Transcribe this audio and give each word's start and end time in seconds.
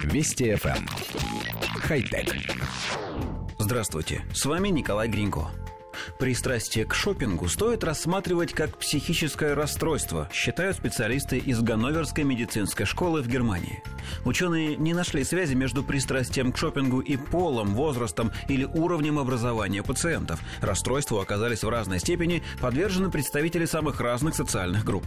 Вести 0.00 0.50
FM. 0.52 0.76
Эм. 0.76 0.86
Хай-тек. 1.80 2.34
Здравствуйте, 3.58 4.24
с 4.34 4.44
вами 4.44 4.68
Николай 4.68 5.08
Гринько. 5.08 5.50
Пристрастие 6.18 6.84
к 6.84 6.94
шопингу 6.94 7.48
стоит 7.48 7.84
рассматривать 7.84 8.52
как 8.52 8.76
психическое 8.78 9.54
расстройство, 9.54 10.28
считают 10.32 10.76
специалисты 10.76 11.38
из 11.38 11.60
Ганноверской 11.60 12.24
медицинской 12.24 12.86
школы 12.86 13.22
в 13.22 13.28
Германии. 13.28 13.82
Ученые 14.24 14.76
не 14.76 14.94
нашли 14.94 15.22
связи 15.24 15.54
между 15.54 15.82
пристрастием 15.82 16.52
к 16.52 16.58
шопингу 16.58 17.00
и 17.00 17.16
полом, 17.16 17.74
возрастом 17.74 18.32
или 18.48 18.64
уровнем 18.64 19.18
образования 19.18 19.82
пациентов. 19.82 20.40
Расстройству 20.60 21.20
оказались 21.20 21.62
в 21.62 21.68
разной 21.68 22.00
степени 22.00 22.42
подвержены 22.60 23.10
представители 23.10 23.64
самых 23.64 24.00
разных 24.00 24.34
социальных 24.34 24.84
групп. 24.84 25.04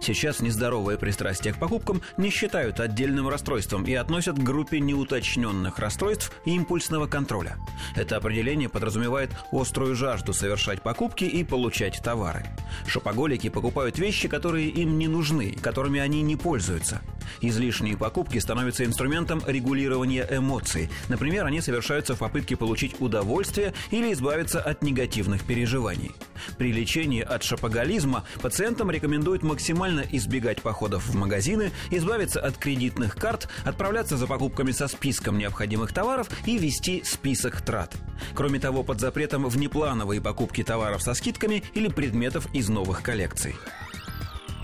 Сейчас 0.00 0.40
нездоровое 0.40 0.96
пристрастие 0.96 1.54
к 1.54 1.58
покупкам 1.58 2.02
не 2.16 2.30
считают 2.30 2.80
отдельным 2.80 3.28
расстройством 3.28 3.84
и 3.84 3.94
относят 3.94 4.36
к 4.36 4.42
группе 4.42 4.80
неуточненных 4.80 5.78
расстройств 5.78 6.32
и 6.44 6.54
импульсного 6.54 7.06
контроля. 7.06 7.56
Это 7.96 8.16
определение 8.16 8.68
подразумевает 8.68 9.30
острую 9.52 9.94
жажду 9.94 10.32
совершать 10.32 10.82
покупки 10.82 11.24
и 11.24 11.44
получать 11.44 12.00
товары. 12.02 12.46
Шопоголики 12.86 13.48
покупают 13.48 13.98
вещи, 13.98 14.28
которые 14.28 14.68
им 14.68 14.98
не 14.98 15.08
нужны, 15.08 15.52
которыми 15.60 16.00
они 16.00 16.22
не 16.22 16.36
пользуются. 16.36 17.00
Излишние 17.40 17.96
покупки 17.96 18.38
становятся 18.38 18.84
инструментом 18.84 19.42
регулирования 19.46 20.26
эмоций. 20.30 20.90
Например, 21.08 21.46
они 21.46 21.60
совершаются 21.60 22.14
в 22.14 22.18
попытке 22.18 22.56
получить 22.56 22.96
удовольствие 23.00 23.74
или 23.90 24.12
избавиться 24.12 24.60
от 24.60 24.82
негативных 24.82 25.44
переживаний. 25.44 26.12
При 26.56 26.72
лечении 26.72 27.22
от 27.22 27.42
шопоголизма 27.42 28.24
пациентам 28.40 28.90
рекомендуют 28.90 29.42
максимально 29.42 30.04
избегать 30.10 30.62
походов 30.62 31.06
в 31.06 31.14
магазины, 31.14 31.72
избавиться 31.90 32.40
от 32.40 32.56
кредитных 32.56 33.16
карт, 33.16 33.48
отправляться 33.64 34.16
за 34.16 34.26
покупками 34.26 34.70
со 34.72 34.88
списком 34.88 35.38
необходимых 35.38 35.92
товаров 35.92 36.28
и 36.46 36.58
вести 36.58 37.02
список 37.04 37.60
трат. 37.62 37.94
Кроме 38.34 38.58
того, 38.58 38.82
под 38.82 39.00
запретом 39.00 39.46
внеплановые 39.48 40.20
покупки 40.20 40.62
товаров 40.62 41.02
со 41.02 41.14
скидками 41.14 41.62
или 41.74 41.88
предметов 41.88 42.46
из 42.52 42.68
новых 42.68 43.02
коллекций 43.02 43.54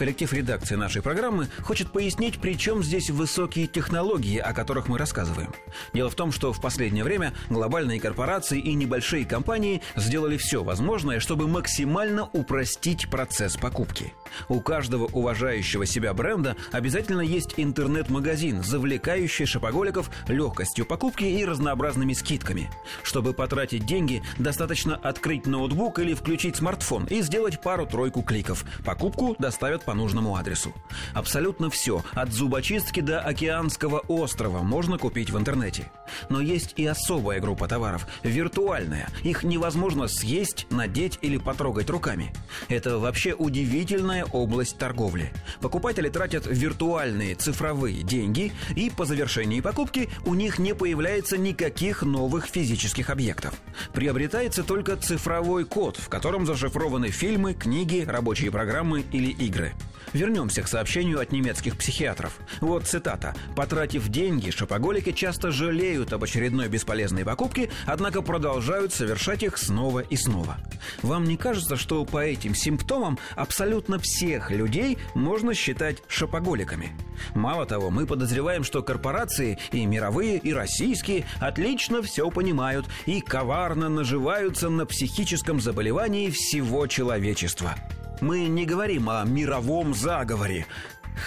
коллектив 0.00 0.32
редакции 0.32 0.76
нашей 0.76 1.02
программы 1.02 1.48
хочет 1.60 1.92
пояснить, 1.92 2.40
при 2.40 2.54
чем 2.54 2.82
здесь 2.82 3.10
высокие 3.10 3.66
технологии, 3.66 4.38
о 4.38 4.54
которых 4.54 4.88
мы 4.88 4.96
рассказываем. 4.96 5.52
Дело 5.92 6.08
в 6.08 6.14
том, 6.14 6.32
что 6.32 6.54
в 6.54 6.60
последнее 6.62 7.04
время 7.04 7.34
глобальные 7.50 8.00
корпорации 8.00 8.58
и 8.58 8.72
небольшие 8.72 9.26
компании 9.26 9.82
сделали 9.96 10.38
все 10.38 10.64
возможное, 10.64 11.20
чтобы 11.20 11.48
максимально 11.48 12.30
упростить 12.32 13.10
процесс 13.10 13.58
покупки. 13.58 14.14
У 14.48 14.62
каждого 14.62 15.04
уважающего 15.04 15.84
себя 15.84 16.14
бренда 16.14 16.56
обязательно 16.72 17.20
есть 17.20 17.52
интернет-магазин, 17.58 18.62
завлекающий 18.62 19.44
шопоголиков 19.44 20.10
легкостью 20.28 20.86
покупки 20.86 21.24
и 21.24 21.44
разнообразными 21.44 22.14
скидками. 22.14 22.70
Чтобы 23.02 23.34
потратить 23.34 23.84
деньги, 23.84 24.22
достаточно 24.38 24.96
открыть 24.96 25.46
ноутбук 25.46 25.98
или 25.98 26.14
включить 26.14 26.56
смартфон 26.56 27.04
и 27.04 27.20
сделать 27.20 27.60
пару-тройку 27.60 28.22
кликов. 28.22 28.64
Покупку 28.82 29.36
доставят 29.38 29.84
по 29.90 29.94
нужному 29.94 30.36
адресу. 30.36 30.72
Абсолютно 31.14 31.68
все, 31.68 32.02
от 32.14 32.32
зубочистки 32.32 33.02
до 33.02 33.18
океанского 33.18 34.04
острова, 34.08 34.62
можно 34.62 34.98
купить 34.98 35.30
в 35.30 35.36
интернете. 35.36 35.90
Но 36.28 36.40
есть 36.40 36.74
и 36.76 36.86
особая 36.86 37.40
группа 37.40 37.68
товаров, 37.68 38.06
виртуальная. 38.22 39.08
Их 39.22 39.42
невозможно 39.42 40.08
съесть, 40.08 40.66
надеть 40.70 41.18
или 41.22 41.36
потрогать 41.36 41.90
руками. 41.90 42.32
Это 42.68 42.98
вообще 42.98 43.34
удивительная 43.34 44.24
область 44.24 44.78
торговли. 44.78 45.32
Покупатели 45.60 46.08
тратят 46.08 46.46
виртуальные 46.46 47.34
цифровые 47.34 48.02
деньги, 48.02 48.52
и 48.76 48.90
по 48.90 49.04
завершении 49.04 49.60
покупки 49.60 50.08
у 50.24 50.34
них 50.34 50.58
не 50.58 50.74
появляется 50.74 51.36
никаких 51.36 52.02
новых 52.02 52.46
физических 52.46 53.10
объектов. 53.10 53.54
Приобретается 53.92 54.62
только 54.62 54.96
цифровой 54.96 55.64
код, 55.64 55.96
в 55.96 56.08
котором 56.08 56.46
зашифрованы 56.46 57.08
фильмы, 57.08 57.54
книги, 57.54 58.04
рабочие 58.06 58.50
программы 58.50 59.04
или 59.12 59.30
игры. 59.30 59.74
Вернемся 60.12 60.62
к 60.62 60.68
сообщению 60.68 61.20
от 61.20 61.32
немецких 61.32 61.76
психиатров. 61.76 62.38
Вот 62.60 62.84
цитата. 62.84 63.34
«Потратив 63.54 64.08
деньги, 64.08 64.50
шопоголики 64.50 65.12
часто 65.12 65.50
жалеют 65.50 65.99
об 66.12 66.24
очередной 66.24 66.68
бесполезной 66.68 67.24
покупке, 67.24 67.70
однако 67.86 68.22
продолжают 68.22 68.92
совершать 68.92 69.42
их 69.42 69.58
снова 69.58 70.00
и 70.00 70.16
снова». 70.16 70.58
Вам 71.02 71.24
не 71.24 71.36
кажется, 71.36 71.76
что 71.76 72.04
по 72.04 72.24
этим 72.24 72.54
симптомам 72.54 73.18
абсолютно 73.36 73.98
всех 73.98 74.50
людей 74.50 74.98
можно 75.14 75.54
считать 75.54 76.02
шопоголиками? 76.08 76.92
Мало 77.34 77.66
того, 77.66 77.90
мы 77.90 78.06
подозреваем, 78.06 78.64
что 78.64 78.82
корпорации, 78.82 79.58
и 79.72 79.86
мировые, 79.86 80.38
и 80.38 80.52
российские, 80.52 81.26
отлично 81.40 82.02
все 82.02 82.30
понимают 82.30 82.86
и 83.06 83.20
коварно 83.20 83.88
наживаются 83.88 84.68
на 84.68 84.86
психическом 84.86 85.60
заболевании 85.60 86.30
всего 86.30 86.86
человечества. 86.86 87.74
Мы 88.20 88.46
не 88.48 88.66
говорим 88.66 89.08
о 89.08 89.24
мировом 89.24 89.94
заговоре. 89.94 90.66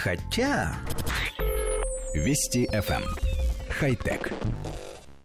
Хотя... 0.02 0.74
Вести 2.14 2.68
FM. 2.72 3.33
Эм. 3.74 3.80
Хай-тек. 3.80 4.32